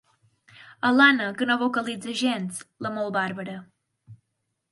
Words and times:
Alana 0.87 1.27
que 1.41 1.47
no 1.49 1.57
vocalitza 1.63 2.15
gens, 2.23 2.63
la 2.87 2.93
molt 2.97 3.15
bàrbara. 3.21 3.59